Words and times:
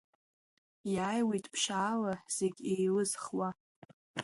Иааиуеит 0.93 1.45
ԥшьаала 1.53 2.13
зегь 2.35 2.59
еилызхуа. 2.73 3.47